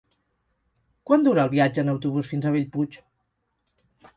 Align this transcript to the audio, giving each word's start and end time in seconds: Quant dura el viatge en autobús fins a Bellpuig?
Quant 1.09 1.27
dura 1.27 1.45
el 1.49 1.53
viatge 1.53 1.83
en 1.83 1.93
autobús 1.93 2.33
fins 2.33 2.49
a 2.49 2.55
Bellpuig? 2.57 2.99